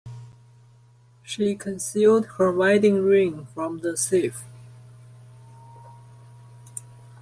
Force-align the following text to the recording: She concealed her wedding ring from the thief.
She 1.21 1.53
concealed 1.55 2.25
her 2.39 2.51
wedding 2.51 3.03
ring 3.03 3.45
from 3.53 3.81
the 3.81 3.95
thief. 3.95 4.45